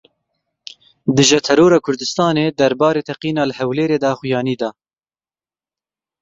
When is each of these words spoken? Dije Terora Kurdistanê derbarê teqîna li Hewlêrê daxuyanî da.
Dije 1.17 1.37
Terora 1.47 1.79
Kurdistanê 1.87 2.45
derbarê 2.59 3.01
teqîna 3.09 3.43
li 3.47 3.53
Hewlêrê 3.59 3.97
daxuyanî 4.03 4.55
da. 4.61 4.69